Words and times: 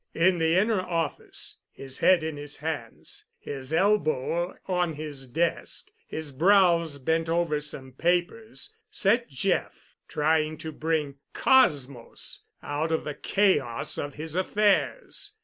In 0.15 0.39
the 0.39 0.57
inner 0.57 0.81
office, 0.81 1.59
his 1.71 1.99
head 1.99 2.23
in 2.23 2.35
his 2.35 2.57
hands, 2.57 3.25
his 3.37 3.71
elbows 3.71 4.55
on 4.65 4.93
his 4.93 5.27
desk, 5.27 5.91
his 6.07 6.31
brows 6.31 6.97
bent 6.97 7.29
over 7.29 7.59
some 7.59 7.91
papers, 7.91 8.73
sat 8.89 9.29
Jeff, 9.29 9.93
trying 10.07 10.57
to 10.57 10.71
bring 10.71 11.17
cosmos 11.33 12.41
out 12.63 12.91
of 12.91 13.03
the 13.03 13.13
chaos 13.13 13.99
of 13.99 14.15
his 14.15 14.35
affairs. 14.35 15.35